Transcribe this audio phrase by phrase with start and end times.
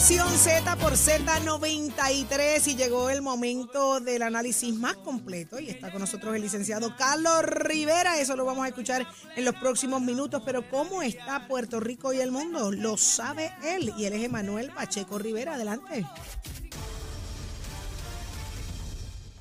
[0.00, 6.00] Nación Z por Z93 y llegó el momento del análisis más completo y está con
[6.00, 8.18] nosotros el licenciado Carlos Rivera.
[8.18, 10.42] Eso lo vamos a escuchar en los próximos minutos.
[10.42, 12.72] Pero ¿cómo está Puerto Rico y el mundo?
[12.72, 15.56] Lo sabe él y él es Emanuel Pacheco Rivera.
[15.56, 16.06] Adelante.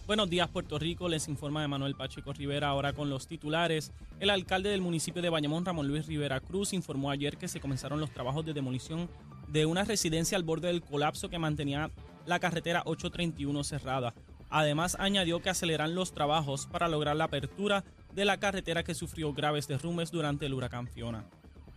[0.06, 1.08] Buenos días, Puerto Rico.
[1.08, 3.94] Les informa Manuel Pacheco Rivera ahora con los titulares.
[4.20, 8.02] El alcalde del municipio de Bayamón, Ramón Luis Rivera Cruz, informó ayer que se comenzaron
[8.02, 9.08] los trabajos de demolición
[9.52, 11.92] de una residencia al borde del colapso que mantenía
[12.26, 14.14] la carretera 831 cerrada.
[14.50, 17.84] Además, añadió que aceleran los trabajos para lograr la apertura
[18.14, 21.26] de la carretera que sufrió graves derrumbes durante el huracán Fiona.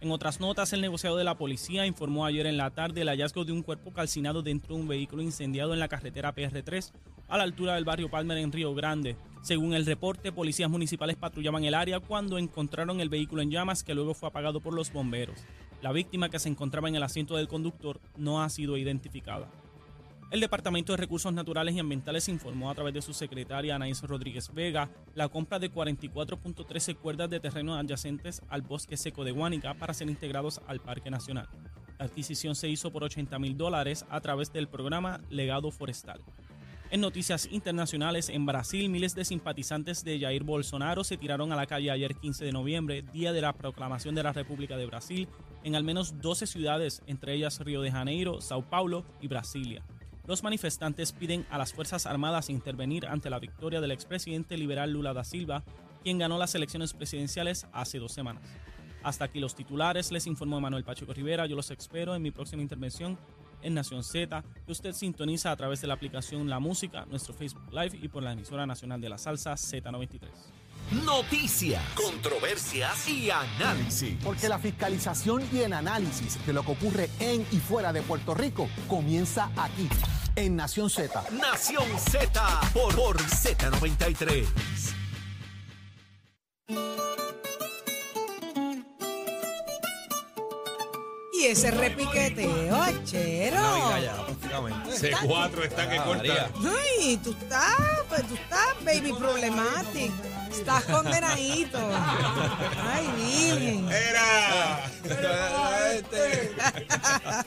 [0.00, 3.44] En otras notas, el negociado de la policía informó ayer en la tarde el hallazgo
[3.44, 6.90] de un cuerpo calcinado dentro de un vehículo incendiado en la carretera PR3
[7.28, 9.16] a la altura del barrio Palmer en Río Grande.
[9.42, 13.94] Según el reporte, policías municipales patrullaban el área cuando encontraron el vehículo en llamas que
[13.94, 15.38] luego fue apagado por los bomberos.
[15.82, 19.50] La víctima que se encontraba en el asiento del conductor no ha sido identificada.
[20.30, 24.54] El Departamento de Recursos Naturales y Ambientales informó a través de su secretaria Anaís Rodríguez
[24.54, 29.92] Vega la compra de 44.13 cuerdas de terreno adyacentes al bosque seco de Guánica para
[29.92, 31.48] ser integrados al Parque Nacional.
[31.98, 36.20] La adquisición se hizo por 80 mil dólares a través del programa Legado Forestal.
[36.92, 41.66] En noticias internacionales, en Brasil, miles de simpatizantes de Jair Bolsonaro se tiraron a la
[41.66, 45.28] calle ayer 15 de noviembre, día de la proclamación de la República de Brasil,
[45.64, 49.82] en al menos 12 ciudades, entre ellas Río de Janeiro, Sao Paulo y Brasilia.
[50.26, 55.12] Los manifestantes piden a las Fuerzas Armadas intervenir ante la victoria del expresidente liberal Lula
[55.12, 55.64] da Silva,
[56.02, 58.42] quien ganó las elecciones presidenciales hace dos semanas.
[59.02, 62.62] Hasta aquí los titulares, les informó Manuel Pacheco Rivera, yo los espero en mi próxima
[62.62, 63.18] intervención
[63.62, 67.72] en Nación Z, que usted sintoniza a través de la aplicación La Música, nuestro Facebook
[67.72, 70.28] Live y por la emisora nacional de la salsa Z93.
[70.90, 74.16] Noticias, controversias y análisis.
[74.22, 78.34] Porque la fiscalización y el análisis de lo que ocurre en y fuera de Puerto
[78.34, 79.88] Rico comienza aquí
[80.36, 81.24] en Nación Z.
[81.30, 84.46] Nación Z por, por Z93.
[91.34, 93.58] Y ese repiqueteo, chero.
[94.86, 96.50] C4 está que corta.
[96.56, 97.76] Ay, tú estás,
[98.08, 100.12] pues tú estás, baby problematic.
[100.52, 101.78] Estás condenadito.
[101.78, 103.88] Ay, virgen.
[103.90, 104.90] ¡Era!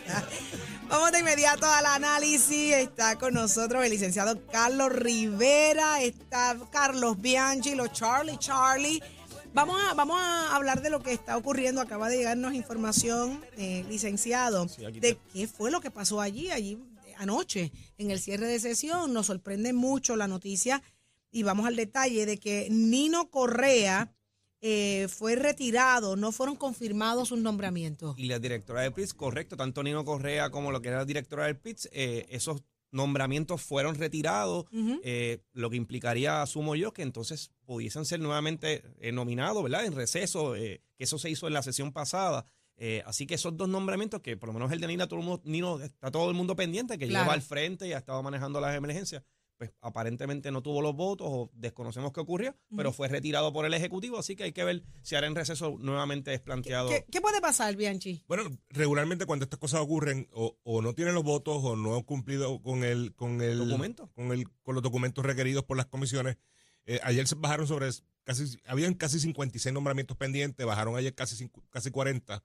[0.89, 2.73] Vamos de inmediato al análisis.
[2.73, 9.01] Está con nosotros el licenciado Carlos Rivera, está Carlos Bianchi, los Charlie Charlie.
[9.53, 11.81] Vamos a, vamos a hablar de lo que está ocurriendo.
[11.81, 16.77] Acaba de llegarnos información, eh, licenciado, de qué fue lo que pasó allí, allí
[17.17, 19.13] anoche, en el cierre de sesión.
[19.13, 20.81] Nos sorprende mucho la noticia
[21.35, 24.13] y vamos al detalle de que Nino Correa
[24.61, 28.17] eh, fue retirado, no fueron confirmados sus nombramientos.
[28.17, 31.45] Y la directora del PITS, correcto, tanto Nino Correa como lo que era la directora
[31.47, 34.65] del PITS, eh, esos nombramientos fueron retirados,
[35.03, 39.83] eh, lo que implicaría, asumo yo, que entonces pudiesen ser nuevamente nominados, ¿verdad?
[39.85, 42.45] En receso, que eso se hizo en la sesión pasada.
[42.77, 45.25] Eh, así que esos dos nombramientos, que por lo menos el de Nina, todo el
[45.25, 47.25] mundo, Nino, está todo el mundo pendiente, que Claro.
[47.25, 49.23] lleva al frente y ha estado manejando las emergencias,
[49.57, 53.73] pues aparentemente no tuvo los votos o desconocemos qué ocurrió, pero fue retirado por el
[53.73, 56.89] Ejecutivo, así que hay que ver si ahora en receso nuevamente es planteado.
[56.89, 58.23] ¿Qué, qué puede pasar, Bianchi?
[58.27, 62.03] Bueno, regularmente cuando estas cosas ocurren, o, o no tienen los votos o no han
[62.03, 64.09] cumplido con el, con el ¿Documento?
[64.13, 66.37] con el, con los documentos requeridos por las comisiones.
[66.85, 67.89] Eh, ayer se bajaron sobre
[68.23, 72.43] casi, habían casi 56 nombramientos pendientes, bajaron ayer casi, casi 40.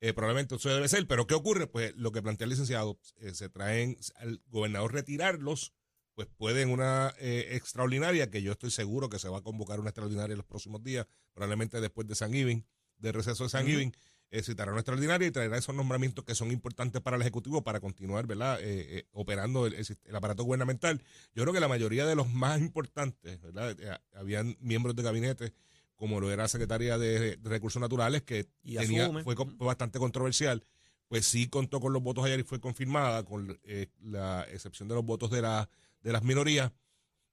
[0.00, 1.66] Eh, probablemente eso debe ser, pero ¿qué ocurre?
[1.68, 5.72] Pues lo que plantea el licenciado, eh, se traen al gobernador retirarlos,
[6.14, 9.90] pues pueden una eh, extraordinaria, que yo estoy seguro que se va a convocar una
[9.90, 12.64] extraordinaria en los próximos días, probablemente después de San Giving,
[12.98, 13.94] de receso de San Giving,
[14.30, 17.80] eh, citará una extraordinaria y traerá esos nombramientos que son importantes para el Ejecutivo para
[17.80, 19.74] continuar, ¿verdad?, Eh, eh, operando el,
[20.14, 21.02] aparato gubernamental.
[21.34, 25.52] Yo creo que la mayoría de los más importantes, ¿verdad?, Eh, habían miembros de gabinete
[25.96, 30.66] como lo era Secretaría de, de Recursos Naturales, que tenía, fue, fue bastante controversial,
[31.06, 34.94] pues sí contó con los votos ayer y fue confirmada, con eh, la excepción de
[34.94, 35.68] los votos de, la,
[36.02, 36.72] de las minorías,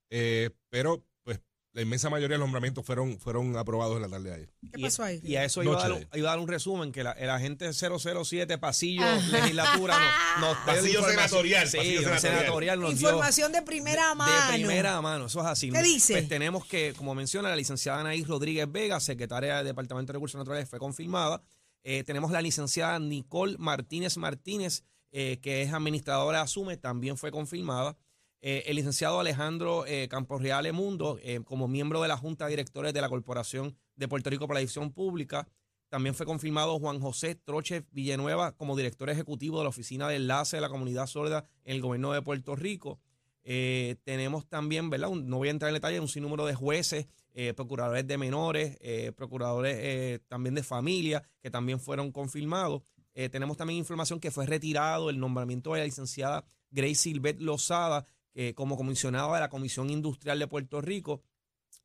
[0.10, 1.40] eh, pero pues
[1.74, 4.54] la inmensa mayoría de los nombramientos fueron, fueron aprobados en la tarde de ayer.
[4.74, 5.20] ¿Qué pasó ahí?
[5.24, 7.30] Y a eso iba a, dar, un- iba a dar un resumen, que la- el
[7.30, 9.96] agente 007, pasillo, legislatura,
[10.40, 12.20] nos, nos Pasillo senatorial, Sí, pasillo senatorial.
[12.40, 12.80] senatorial.
[12.80, 14.52] nos dio Información de primera mano.
[14.52, 15.72] De primera mano, eso es así.
[15.72, 16.14] ¿Qué dice?
[16.14, 20.38] Pues tenemos que, como menciona, la licenciada Anaís Rodríguez Vega, secretaria del Departamento de Recursos
[20.40, 21.42] Naturales, fue confirmada.
[21.84, 27.32] Eh, tenemos la licenciada Nicole Martínez Martínez, eh, que es administradora de Asume, también fue
[27.32, 27.96] confirmada.
[28.42, 32.94] Eh, el licenciado Alejandro eh, Camporreale Mundo, eh, como miembro de la Junta de Directores
[32.94, 35.48] de la Corporación de Puerto Rico para la Edición Pública.
[35.90, 40.56] También fue confirmado Juan José Troche Villanueva como director ejecutivo de la Oficina de Enlace
[40.56, 43.02] de la Comunidad Sorda en el Gobierno de Puerto Rico.
[43.44, 45.10] Eh, tenemos también, ¿verdad?
[45.10, 47.08] No voy a entrar en detalle, un sinnúmero de jueces,
[47.56, 48.78] procuradores de menores,
[49.16, 52.82] procuradores también de familia, que también fueron confirmados.
[53.14, 58.54] Tenemos también información que fue retirado el nombramiento de la licenciada Grace Silvet Lozada eh,
[58.54, 61.24] como comisionada de la Comisión Industrial de Puerto Rico.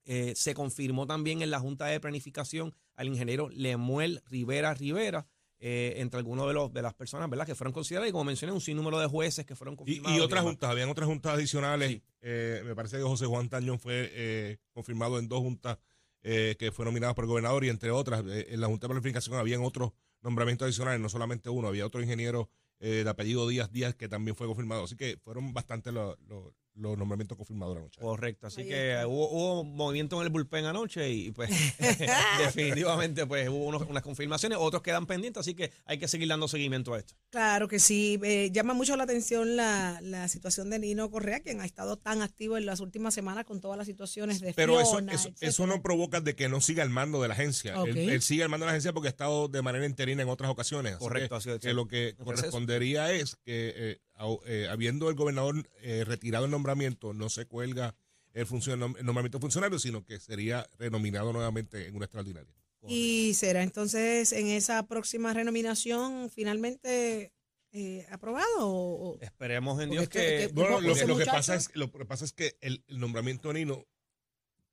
[0.04, 5.26] Eh, se confirmó también en la Junta de Planificación al ingeniero Lemuel Rivera Rivera,
[5.58, 7.46] eh, entre algunos de, los, de las personas ¿verdad?
[7.46, 10.18] que fueron consideradas, y como mencioné, un sinnúmero de jueces que fueron confirmados.
[10.18, 11.90] y otras juntas, habían otras juntas adicionales.
[11.90, 12.02] Sí.
[12.20, 15.78] Eh, me parece que José Juan Tañón fue confirmado en dos juntas
[16.22, 19.62] que fueron nominadas por el gobernador y entre otras, en la Junta de Planificación habían
[19.62, 19.92] otros
[20.22, 22.48] nombramientos adicionales, no solamente uno, había otro ingeniero
[22.80, 24.84] eh, apellido Díaz Díaz que también fue confirmado.
[24.84, 28.00] Así que fueron bastante los, los- los nombramientos confirmados la noche.
[28.00, 31.50] Correcto, así Ahí que hubo, hubo movimiento en el bullpen anoche y pues
[32.38, 36.48] definitivamente pues hubo unos- unas confirmaciones, otros quedan pendientes, así que hay que seguir dando
[36.48, 37.14] seguimiento a esto.
[37.30, 38.18] Claro que sí.
[38.22, 42.22] Eh, llama mucho la atención la, la situación de Nino Correa, quien ha estado tan
[42.22, 45.50] activo en las últimas semanas con todas las situaciones de Pero eso, Fiona, eso, etcétera.
[45.50, 47.80] eso no provoca de que no siga el mando de la agencia.
[47.80, 47.88] Ok.
[47.88, 50.28] Él, él sigue el mando de la agencia porque ha estado de manera interina en
[50.28, 50.94] otras ocasiones.
[50.94, 54.00] Así Correcto, que- así es, que lo que correspondería es que, eh,
[54.46, 57.94] eh, habiendo el gobernador eh, retirado el nombramiento, no se cuelga
[58.32, 62.52] el, funcion- el nombramiento funcionario, sino que sería renominado nuevamente en una extraordinaria.
[62.86, 67.32] Y será entonces en esa próxima renominación finalmente
[67.72, 70.50] eh, aprobado o, Esperemos en Dios que- que...
[70.52, 73.54] Bueno, lo, lo que pasa es, lo que pasa es que el, el nombramiento de
[73.60, 73.86] Nino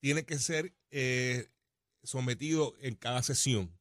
[0.01, 1.47] tiene que ser eh,
[2.03, 3.75] sometido en cada sesión.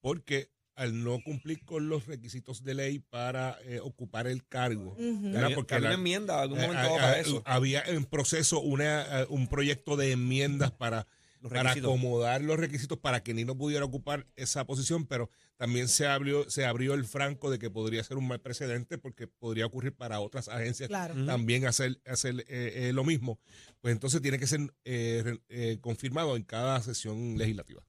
[0.00, 4.96] Porque al no cumplir con los requisitos de ley para eh, ocupar el cargo.
[4.98, 7.42] Había- porque había la- una enmienda algún eh, momento para eso.
[7.44, 11.06] había en proceso una, eh, un proyecto de enmiendas para,
[11.40, 16.06] Los para acomodar los requisitos para que Nino pudiera ocupar esa posición, pero también se
[16.06, 19.92] abrió, se abrió el franco de que podría ser un mal precedente porque podría ocurrir
[19.94, 21.14] para otras agencias Claro.
[21.26, 23.40] También hacer, hacer eh, eh, lo mismo.
[23.80, 27.82] Pues entonces tiene que ser eh, eh, confirmado en cada sesión legislativa.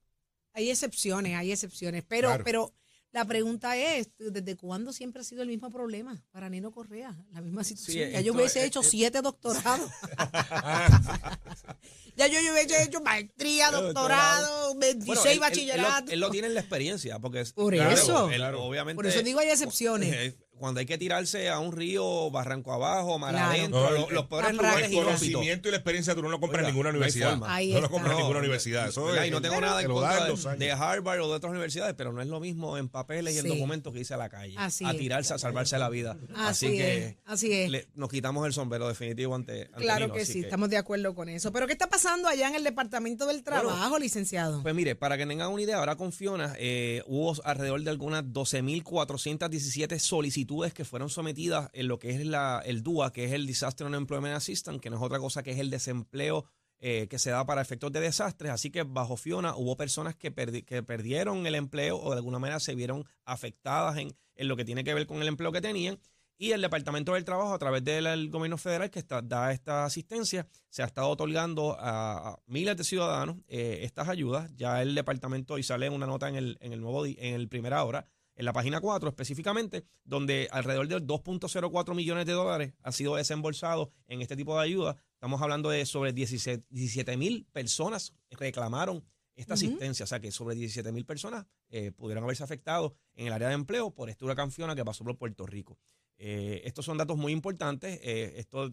[0.52, 2.44] Hay excepciones, hay excepciones, pero, Claro.
[2.44, 2.74] pero
[3.12, 7.16] la pregunta es, ¿desde cuándo siempre ha sido el mismo problema para Nino Correa?
[7.32, 8.10] La misma situación.
[8.10, 9.90] ya yo hubiese es- hecho es- siete doctorados.
[12.16, 16.12] ya yo hubiese hecho maestría, doctorado, 26 Bueno, él- él- él lo- bachilleratos.
[16.12, 18.30] Él, lo tiene en la experiencia, porque es- Por claro, eso.
[18.30, 18.62] él- Claro.
[18.64, 18.96] obviamente.
[18.96, 20.34] Por eso digo hay excepciones.
[20.60, 23.50] Cuando hay que tirarse a un río, barranco abajo, mar Claro.
[23.50, 24.88] adentro, No, lo- el- los peores lugares.
[24.90, 27.38] El los conocimiento y la experiencia tú no lo compras en ninguna universidad.
[27.38, 28.88] no lo compras en ninguna universidad.
[28.90, 30.44] Eso es- y no tengo te nada en contra de, los
[30.78, 33.48] Harvard o de otras universidades, pero no es lo mismo en papeles y en Sí.
[33.48, 34.54] documentos que irse a la calle.
[34.58, 34.98] Así a es.
[34.98, 36.18] tirarse, a salvarse la vida.
[36.34, 37.70] Así, Así, es, que así es.
[37.70, 41.14] le- nos quitamos el sombrero definitivo ante, ante Claro Nino, que sí, estamos de acuerdo
[41.14, 41.52] con eso.
[41.52, 44.62] Pero ¿qué está pasando allá en el Departamento del Trabajo, licenciado?
[44.62, 48.24] Pues mire, para que tengan una idea, ahora con Fiona eh, hubo alrededor de algunas
[48.24, 53.46] 12.417 solicitudes que fueron sometidas en lo que es la, el DUA, que es el
[53.46, 56.44] Disaster Unemployment Assistance, que no es otra cosa que es el desempleo
[56.80, 58.50] eh, que se da para efectos de desastres.
[58.50, 62.38] Así que bajo Fiona hubo personas que, perdi- que perdieron el empleo o de alguna
[62.38, 65.60] manera se vieron afectadas en, en lo que tiene que ver con el empleo que
[65.60, 65.98] tenían.
[66.38, 69.84] Y el Departamento del Trabajo, a través del el gobierno federal que está, da esta
[69.84, 74.50] asistencia, se ha estado otorgando a, miles de ciudadanos eh, estas ayudas.
[74.56, 77.84] Ya el departamento, y sale una nota en el, en el nuevo en el primera
[77.84, 78.06] hora,
[78.40, 83.92] en la página 4 específicamente, donde alrededor de 2.04 millones de dólares ha sido desembolsado
[84.08, 84.96] en este tipo de ayuda.
[85.12, 89.04] Estamos hablando de sobre 17 mil personas reclamaron
[89.36, 93.32] esta asistencia, o sea que sobre 17 mil personas eh, pudieran haberse afectado en el
[93.34, 95.78] área de empleo por este huracán Fiona que pasó por Puerto Rico.
[96.16, 98.00] Eh, estos son datos muy importantes.
[98.02, 98.72] eh, esto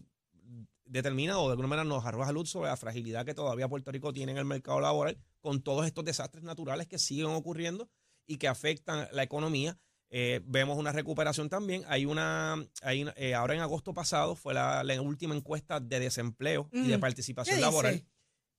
[0.86, 4.14] determina o de alguna manera nos arroja luz sobre la fragilidad que todavía Puerto Rico
[4.14, 7.90] tiene en el mercado laboral con todos estos desastres naturales que siguen ocurriendo
[8.28, 9.76] y que afectan la economía.
[10.10, 11.82] Eh, vemos una recuperación también.
[11.88, 16.68] Hay una, hay eh, ahora en agosto pasado fue la, la última encuesta de desempleo
[16.72, 17.00] y de Mm.
[17.00, 17.94] participación ¿Qué laboral.
[17.94, 18.06] dice?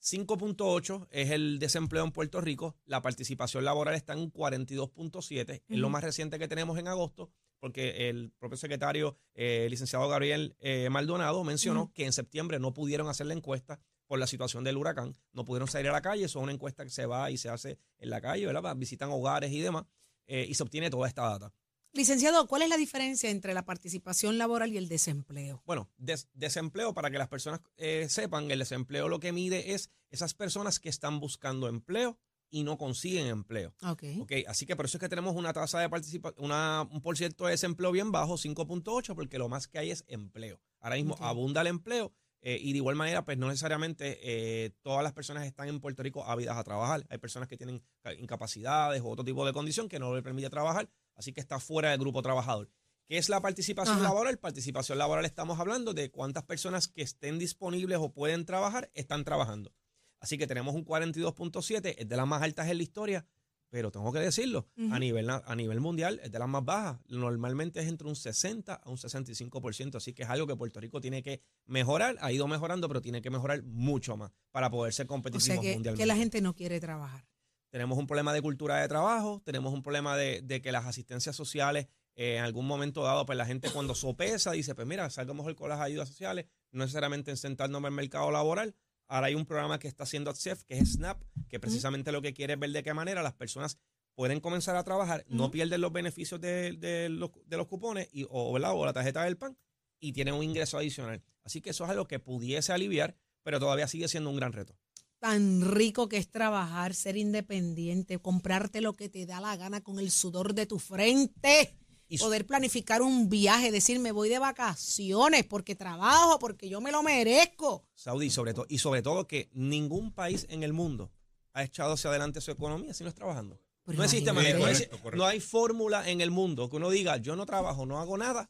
[0.02, 2.76] 5.8 es el desempleo en Puerto Rico.
[2.86, 5.64] La participación laboral está en 42.7.
[5.68, 10.56] Es lo más reciente que tenemos en agosto, porque el propio secretario, eh, licenciado Gabriel
[10.90, 15.16] Maldonado, mencionó que en septiembre no pudieron hacer la encuesta por la situación del huracán.
[15.34, 16.26] No pudieron salir a la calle.
[16.26, 18.76] Eso es una encuesta que se va y se hace en la calle, ¿verdad?
[18.76, 19.86] Visitan hogares y demás.
[20.32, 21.54] eh, y se obtiene toda esta data.
[21.94, 25.64] Licenciado, ¿cuál es la diferencia entre la participación laboral y el desempleo?
[25.66, 29.90] Bueno, des- desempleo, para que las personas eh, sepan, el desempleo lo que mide es
[30.12, 32.18] esas personas que están buscando empleo
[32.52, 33.74] y no consiguen empleo.
[33.84, 34.04] Ok.
[34.22, 36.52] Ok, así que por eso es que tenemos una tasa de participación,
[36.92, 40.60] un por ciento de desempleo bien bajo, 5.8, porque lo más que hay es empleo.
[40.80, 45.04] Ahora mismo abunda el empleo eh, y de igual manera, pues no necesariamente eh, todas
[45.04, 47.06] las personas están en Puerto Rico ávidas a trabajar.
[47.10, 50.50] Hay personas que tienen ca- incapacidades o otro tipo de condición que no les permite
[50.50, 52.70] trabajar, así que está fuera del grupo trabajador.
[53.08, 54.04] ¿Qué es la participación Ajá.
[54.04, 54.38] laboral?
[54.38, 59.74] Participación laboral estamos hablando de cuántas personas que estén disponibles o pueden trabajar están trabajando.
[60.20, 63.26] Así que tenemos un 42.7, es de las más altas en la historia,
[63.70, 67.00] pero tengo que decirlo, a, nivel, a nivel mundial es de las más bajas.
[67.08, 71.00] Normalmente es entre un 60 a un 65%, así que es algo que Puerto Rico
[71.00, 75.06] tiene que mejorar, ha ido mejorando, pero tiene que mejorar mucho más para poder ser
[75.06, 76.02] O competitivo sea, que, mundialmente.
[76.02, 77.26] que la gente no quiere trabajar.
[77.70, 81.36] Tenemos un problema de cultura de trabajo, tenemos un problema de, de que las asistencias
[81.36, 85.36] sociales, eh, en algún momento dado, pues la gente cuando sopesa dice, pues mira, salgo
[85.36, 88.76] mejor con las ayudas sociales, no necesariamente en sentarnos en el mercado laboral.
[89.10, 92.34] Ahora hay un programa que está haciendo ATSEF, que es SNAP, que precisamente lo que
[92.34, 93.80] quiere es ver de qué manera las personas
[94.14, 98.28] pueden comenzar a trabajar, no pierden los beneficios de, de los, de los cupones y,
[98.30, 98.74] o, ¿verdad?
[98.76, 99.58] o la tarjeta del PAN
[100.00, 101.24] y tienen un ingreso adicional.
[101.44, 104.78] Así que eso es algo que pudiese aliviar, pero todavía sigue siendo un gran reto.
[105.20, 110.00] Tan rico que es trabajar, ser independiente, comprarte lo que te da la gana con
[110.00, 111.79] el sudor de tu frente.
[112.12, 116.92] Y Poder planificar un viaje, decir, me voy de vacaciones porque trabajo, porque yo me
[116.92, 117.86] lo merezco.
[117.94, 121.12] Saudi, sobre, todo y sobre todo que ningún país en el mundo
[121.54, 123.62] ha echado hacia adelante su economía si no es trabajando.
[123.86, 125.18] Pero no existe manera, no, Correcto, exi- correcto.
[125.18, 128.50] no hay fórmula en el mundo que uno diga yo no trabajo, no hago nada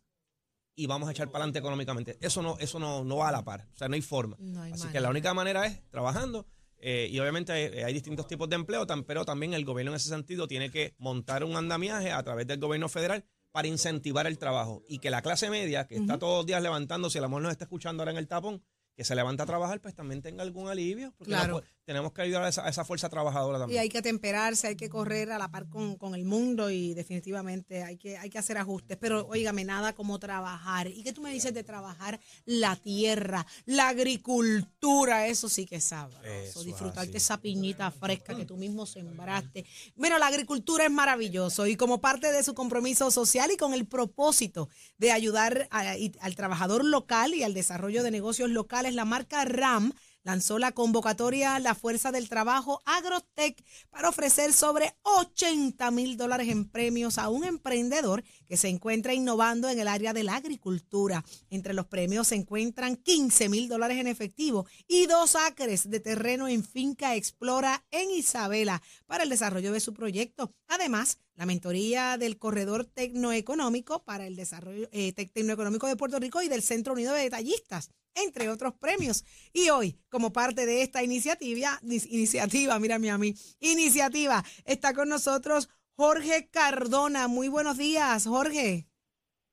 [0.76, 2.18] y vamos a echar para adelante económicamente.
[2.22, 3.68] Eso no, eso no, no va a la par.
[3.74, 4.38] O sea, no hay forma.
[4.40, 6.46] No hay Así que la única manera es trabajando.
[6.78, 9.98] eh, y obviamente hay, hay distintos tipos de empleo, tan- pero también el gobierno en
[9.98, 14.38] ese sentido tiene que montar un andamiaje a través del gobierno federal para incentivar el
[14.38, 17.42] trabajo y que la clase media, que está todos los días levantándose, a lo mejor
[17.44, 18.64] nos está escuchando ahora en el tapón,
[18.96, 21.14] que se levanta a trabajar, pues también tenga algún alivio.
[21.18, 21.54] Porque Claro.
[21.56, 23.82] no tenemos que ayudar a esa, a esa fuerza trabajadora Y también.
[23.82, 27.82] hay que atemperarse, hay que correr a la par con, con el mundo y definitivamente
[27.84, 28.96] hay que, hay que hacer ajustes.
[29.02, 30.86] Pero óigame, nada como trabajar.
[30.88, 35.26] ¿Y qué tú me dices de trabajar la tierra, la agricultura?
[35.26, 36.24] Eso sí que es sabroso.
[36.24, 37.18] Eso, Disfrutarte así.
[37.18, 39.66] esa piñita fresca que tú mismo sembraste.
[39.96, 43.88] Bueno, la agricultura es maravilloso y como parte de su compromiso social y con el
[43.88, 44.70] propósito
[45.00, 49.44] de ayudar a- y- al trabajador local y al desarrollo de negocios locales, la marca
[49.46, 49.92] RAM
[50.24, 56.70] lanzó la convocatoria La Fuerza del Trabajo Agrotech para ofrecer sobre 80 mil dólares en
[56.70, 61.24] premios a un emprendedor que se encuentra innovando en el área de la agricultura.
[61.50, 66.48] Entre los premios se encuentran 15 mil dólares en efectivo y dos acres de terreno
[66.48, 70.54] en Finca Explora en Isabela para el desarrollo de su proyecto.
[70.68, 76.42] Además, la mentoría del Corredor Tecnoeconómico para el Desarrollo eh, Tec- Tecnoeconómico de Puerto Rico
[76.42, 79.24] y del Centro Unido de Detallistas, entre otros premios.
[79.54, 85.70] Y hoy, como parte de esta iniciativa, iniciativa, mírame a mí, iniciativa, está con nosotros
[85.96, 87.30] Jorge Cardona.
[87.30, 88.90] Muy buenos días, Jorge.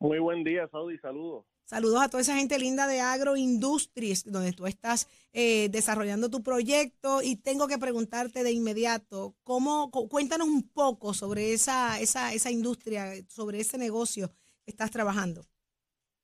[0.00, 1.44] Muy buen día, Saudi, saludos.
[1.66, 7.22] Saludos a toda esa gente linda de Agroindustries, donde tú estás eh, desarrollando tu proyecto
[7.22, 12.52] y tengo que preguntarte de inmediato, ¿cómo, cu- cuéntanos un poco sobre esa, esa, esa
[12.52, 14.28] industria, sobre ese negocio
[14.64, 15.42] que estás trabajando.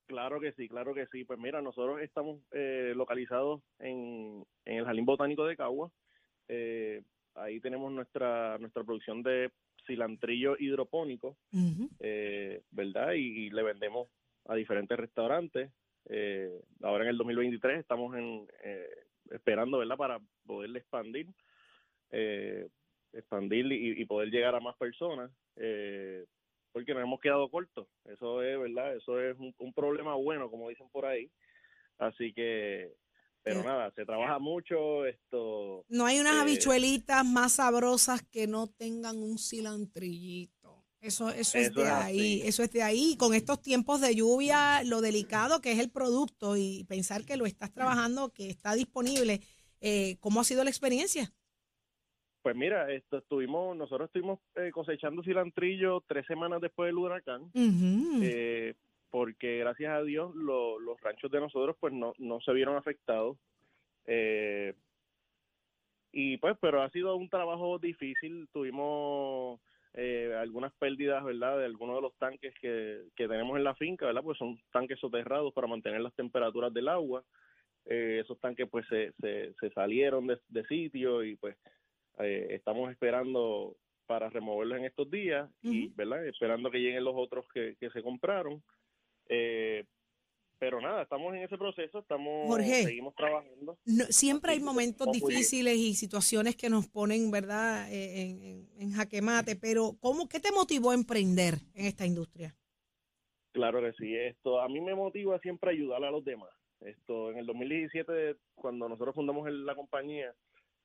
[0.06, 1.24] Claro que sí, claro que sí.
[1.24, 5.90] Pues mira, nosotros estamos eh, localizados en, en el Jardín Botánico de Cagua.
[6.46, 7.02] Eh,
[7.34, 9.50] ahí tenemos nuestra nuestra producción de
[9.86, 11.36] cilantrillo hidropónico,
[11.98, 13.14] eh, ¿verdad?
[13.14, 14.06] Y, y le vendemos
[14.46, 15.70] a diferentes restaurantes.
[16.06, 18.88] Eh, ahora en el 2023 estamos en, eh,
[19.30, 19.96] esperando, ¿verdad?
[19.96, 21.26] Para poderle expandir,
[22.10, 22.68] eh,
[23.12, 25.30] expandir y, y poder llegar a más personas.
[25.56, 26.24] Eh,
[26.72, 27.86] porque nos hemos quedado cortos.
[28.06, 28.96] Eso es, ¿verdad?
[28.96, 31.30] Eso es un, un problema bueno, como dicen por ahí.
[31.98, 32.94] Así que,
[33.42, 33.66] pero Sí.
[33.66, 35.84] nada, se trabaja mucho, esto...
[35.88, 40.61] No hay unas Eh, habichuelitas más sabrosas que no tengan un cilantrillito.
[41.02, 42.48] Eso, eso es Eso de es ahí, así.
[42.48, 43.16] eso es de ahí.
[43.18, 47.44] Con estos tiempos de lluvia, lo delicado que es el producto y pensar que lo
[47.44, 49.40] estás trabajando, que está disponible,
[49.80, 51.32] eh, ¿cómo ha sido la experiencia?
[52.42, 58.74] Pues mira, esto estuvimos, nosotros estuvimos eh, cosechando cilantrillo tres semanas después del huracán, eh,
[59.10, 63.36] porque gracias a Dios lo- los ranchos de nosotros pues no, no se vieron afectados.
[64.06, 64.74] Eh,
[66.12, 68.48] y pues, pero ha sido un trabajo difícil.
[68.52, 69.60] Tuvimos
[69.94, 71.58] eh, algunas pérdidas, ¿verdad?
[71.58, 74.22] De algunos de los tanques que, que tenemos en la finca, ¿verdad?
[74.22, 77.24] Pues son tanques soterrados para mantener las temperaturas del agua.
[77.84, 81.56] Eh, esos tanques pues se, se, se salieron de, de sitio y pues
[82.18, 86.26] eh, estamos esperando para removerlos en estos días y, ¿verdad?
[86.26, 88.62] Esperando que lleguen los otros que, que se compraron.
[89.28, 89.84] Eh,
[90.62, 92.84] pero nada, estamos en ese proceso, estamos Jorge.
[92.84, 93.76] seguimos trabajando.
[93.84, 98.92] No, siempre hay momentos difíciles y situaciones que nos ponen, ¿verdad?, Eh, en, en- en
[98.92, 102.54] jaque mate, pero ¿cómo, ¿qué te motivó a emprender en esta industria?
[103.50, 106.50] Claro que sí, esto a mí me motiva siempre ayudar a los demás.
[106.80, 110.32] Esto en el 2017 cuando nosotros fundamos la compañía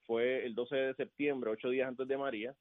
[0.07, 2.55] fue el 12 de septiembre, ocho días antes de María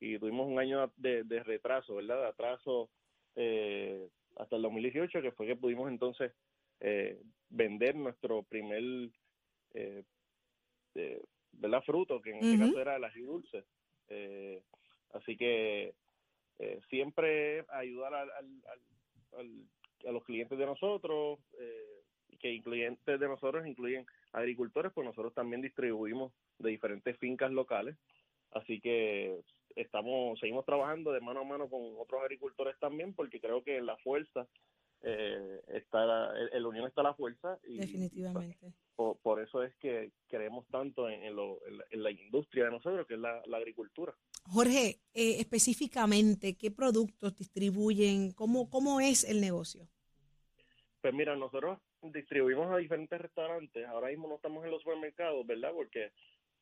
[0.00, 2.20] y tuvimos un año de, de retraso, ¿verdad?
[2.20, 2.90] De atraso
[3.36, 4.06] eh,
[4.36, 6.30] hasta el 2018 que fue que pudimos entonces
[6.80, 7.20] eh,
[7.50, 9.10] vender nuestro primer
[9.74, 10.04] eh,
[10.94, 11.82] eh, ¿verdad?
[11.84, 13.64] fruto que en este caso era el ají dulce.
[14.08, 14.62] Eh,
[15.12, 15.94] así que
[16.58, 18.62] eh, siempre ayudar al, al-
[19.38, 19.64] al-
[20.06, 22.02] a los clientes de nosotros, eh,
[22.38, 27.96] que clientes de nosotros incluyen agricultores, pues nosotros también distribuimos de diferentes fincas locales.
[28.52, 29.40] Así que
[29.74, 33.96] estamos, seguimos trabajando de mano a mano con otros agricultores también, porque creo que la
[33.98, 34.46] fuerza
[35.02, 38.72] eh, está la, en la unión está la fuerza y Definitivamente.
[38.96, 42.64] por, por eso es que creemos tanto en, en lo- en la, en la industria
[42.64, 44.14] de nosotros, que es la, la agricultura.
[44.50, 48.32] Jorge, eh, específicamente, ¿qué productos distribuyen?
[48.32, 49.86] ¿Cómo, ¿Cómo es el negocio?
[51.00, 53.86] Pues mira, nosotros distribuimos a diferentes restaurantes.
[53.86, 55.72] Ahora mismo no estamos en los supermercados, ¿verdad?
[55.72, 56.10] Porque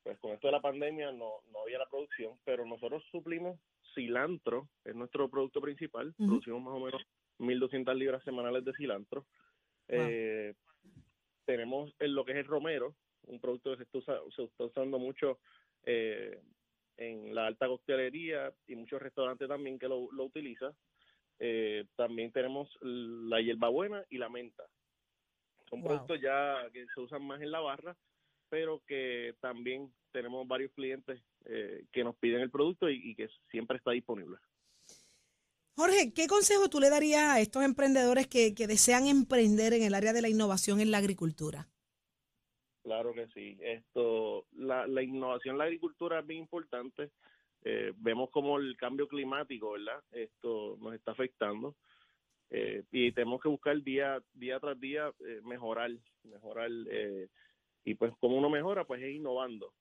[0.03, 3.59] pues con esto de la pandemia no, no había la producción, pero nosotros suplimos
[3.95, 6.15] cilantro, es nuestro producto principal.
[6.19, 7.03] Producimos más o menos
[7.39, 9.27] 1.200 libras semanales de cilantro.
[9.89, 10.55] Eh,
[11.45, 14.65] tenemos en lo que es el romero, un producto que se está, usa- se está
[14.65, 15.39] usando mucho
[15.85, 16.41] eh,
[16.97, 20.73] en la alta coctelería y muchos restaurantes también que lo, lo utilizan.
[21.39, 24.65] Eh, también tenemos la hierbabuena y la menta.
[25.69, 25.89] Son Wow.
[25.91, 27.97] productos ya que se usan más en la barra,
[28.49, 33.29] pero que también tenemos varios clientes eh, que nos piden el producto y, y que
[33.51, 34.37] siempre está disponible.
[35.77, 39.95] Jorge, ¿qué consejo tú le darías a estos emprendedores que, que desean emprender en el
[39.95, 41.69] área de la innovación en la agricultura?
[42.83, 43.59] Claro que sí.
[43.61, 47.11] Esto, la, la innovación en la agricultura es bien importante.
[47.63, 50.03] Eh, vemos como el cambio climático, ¿verdad?
[50.13, 51.75] Esto nos está afectando
[52.49, 55.91] eh, y tenemos que buscar día día tras día eh, mejorar,
[56.23, 56.71] mejorar
[57.85, 59.75] y pues como uno mejora, pues es innovando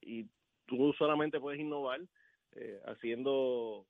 [0.00, 0.26] y
[0.66, 2.00] tú solamente puedes innovar
[2.86, 3.84] haciendo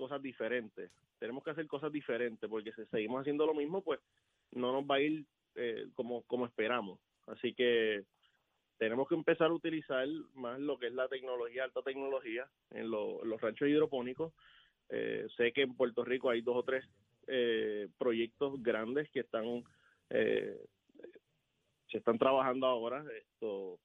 [0.00, 0.90] cosas diferentes.
[1.18, 4.00] Tenemos que hacer cosas diferentes porque si seguimos haciendo lo mismo, pues
[4.52, 6.98] no nos va a ir eh, como, como esperamos.
[7.26, 8.04] Así que
[8.78, 13.22] tenemos que empezar a utilizar más lo que es la tecnología, alta tecnología, en, lo-
[13.22, 14.32] en los ranchos hidropónicos.
[14.88, 16.84] Eh, sé que en Puerto Rico hay dos o tres
[17.26, 19.62] eh, proyectos grandes que están
[20.08, 20.58] eh,
[21.90, 23.78] se están trabajando ahora esto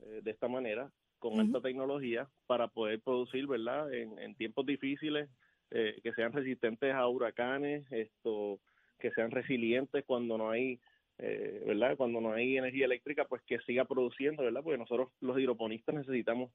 [0.00, 1.40] eh, de esta manera con Ujú.
[1.42, 3.92] alta tecnología para poder producir, ¿verdad?
[3.92, 5.28] En, en tiempos difíciles
[5.70, 8.60] eh, que sean resistentes a huracanes, esto
[8.98, 10.80] que sean resilientes cuando no hay
[11.18, 11.96] eh, ¿verdad?
[11.96, 14.62] Cuando no hay energía eléctrica, pues que siga produciendo, ¿verdad?
[14.62, 16.52] Porque nosotros los hidroponistas necesitamos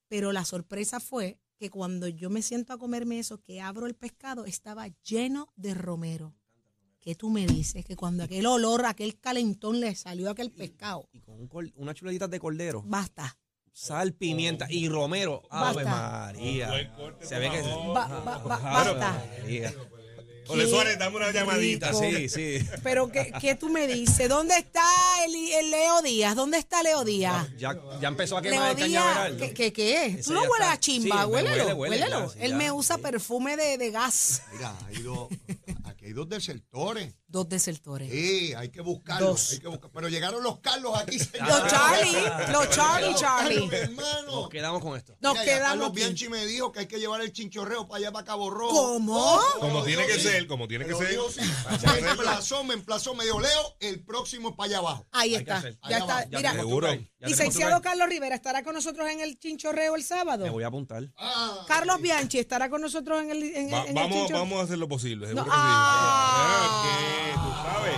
[0.08, 3.96] Pero la sorpresa fue que cuando yo me siento a comerme eso, que abro el
[3.96, 6.34] pescado, estaba lleno de romero.
[7.02, 7.86] ¿Qué tú me dices?
[7.86, 11.08] Que cuando aquel olor, aquel calentón le salió a aquel pescado.
[11.12, 12.82] Y con un col- unas chuletitas de cordero.
[12.86, 13.38] Basta.
[13.82, 15.42] Sal, pimienta y romero.
[15.50, 15.86] Ave.
[15.86, 16.70] María.
[17.22, 17.62] Se ve que.
[17.62, 19.24] Ba- ba- ba- Ave basta.
[20.50, 21.92] Ole Suárez, dame una llamadita.
[21.92, 22.00] rico.
[22.02, 22.68] Sí, sí.
[22.84, 24.28] Pero ¿qué, qué tú me dices?
[24.28, 24.84] ¿Dónde está
[25.24, 26.36] el, el Leo Díaz?
[26.36, 27.48] ¿Dónde está Leo Díaz?
[27.58, 29.38] Ya, ya empezó a Leo quemar el Díaz, cañaveral.
[29.38, 30.06] ¿qué, qué, qué?
[30.08, 30.72] Ese Tú no hueles está.
[30.72, 32.26] a chimba, Sí, huélelo, huele, huele, huélelo.
[32.28, 33.02] ya, sí, Él ya, me usa sí.
[33.04, 34.42] perfume de, de gas.
[34.54, 35.59] Mira, dos, aquí
[36.10, 37.14] hay dos desertores.
[37.28, 38.10] Dos desertores.
[38.12, 39.52] Sí, hay que buscarlos.
[39.52, 39.92] Hay que buscar.
[39.94, 41.20] Pero llegaron los Carlos aquí.
[41.20, 41.48] señor.
[41.48, 43.56] Los Charlie, los Charlie, Charlie.
[43.70, 44.32] Carlos, hermano.
[44.42, 45.16] Nos quedamos con esto.
[45.22, 45.96] Nos Mira, quedamos Carlos aquí.
[45.98, 48.74] Bianchi me dijo que hay que llevar el chinchorreo para allá para Cabo Rojo.
[48.74, 49.40] ¿Cómo?
[49.60, 50.22] Como tiene que sí.
[50.22, 51.20] ser, como tiene que ser.
[51.30, 51.42] sí.
[52.02, 55.06] Me emplazó, me emplazó, me dijo, Leo, el próximo es para allá abajo.
[55.12, 55.62] Ahí Hay está.
[55.88, 56.28] Ya está.
[56.30, 56.88] ya Mira, Seguro.
[57.20, 57.80] licenciado.
[57.84, 60.46] Carlos Rivera estará con nosotros en el chinchorreo el sábado.
[60.46, 61.04] Me voy a apuntar.
[61.16, 64.40] Ah, Carlos Bianchi estará con nosotros en el, en, Va- en el vamos, chinchorreo.
[64.40, 65.28] vamos a hacer lo posible.
[65.28, 65.58] No, Seguro que sí.
[66.02, 66.84] Ah.
[66.86, 67.96] Que tú sabes.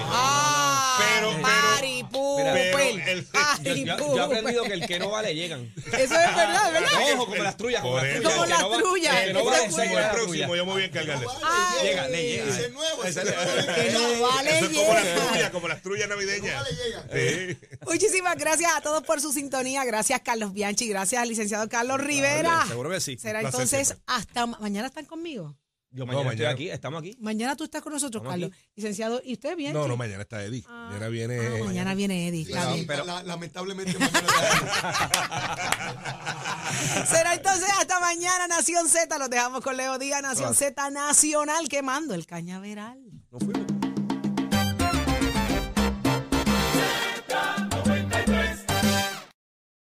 [0.97, 2.99] Pero- pero- Pari, pu, Mira, pero pel.
[3.01, 5.71] el- Pari, Yo, he aprendido que el que no vale llegan.
[5.85, 6.89] Eso es verdad, ¿verdad?
[7.13, 7.81] Ojo, como las trullas.
[7.81, 8.29] Como Por las eso.
[8.29, 8.33] trullas.
[8.33, 10.31] Como El que las no va- trullas, el que no ese vale, el la próximo,
[10.33, 10.47] trulla.
[10.57, 11.39] yo me voy a encargar de eso.
[11.43, 12.43] Ay, Llega, le llega.
[12.49, 13.03] ese es nuevo.
[13.03, 13.73] Ese ese es- nuevo.
[13.75, 15.25] Que no vale Eso es como las llega.
[15.27, 16.67] trullas, como las trullas navideñas.
[17.13, 17.57] Sí.
[17.85, 19.83] Muchísimas gracias a todos por su sintonía.
[19.85, 20.87] Gracias, Carlos Bianchi.
[20.87, 22.65] Gracias licenciado Carlos Rivera.
[22.67, 23.17] Seguro que sí.
[23.17, 24.03] Será placer entonces siempre.
[24.07, 25.55] hasta ma- mañana están conmigo.
[25.93, 26.53] Yo mañana, No, estoy mañana.
[26.55, 27.17] aquí, estamos aquí.
[27.19, 28.57] Mañana tú estás con nosotros, Estamos Carlos.
[28.75, 29.73] Licenciado, ¿y usted bien?
[29.73, 30.63] No, no, mañana está Eddie.
[30.67, 31.37] Mañana viene.
[31.37, 32.45] Ah, mañana viene Eddie.
[32.45, 32.87] Sí, está sí, bien.
[32.87, 34.21] pero- la- lamentablemente mañana
[37.05, 39.17] Será entonces hasta mañana, Nación Z.
[39.17, 40.57] Los dejamos con Leo Díaz, Nación Hola.
[40.57, 42.97] Z Nacional, quemando el cañaveral.
[43.29, 43.80] Nos fuimos.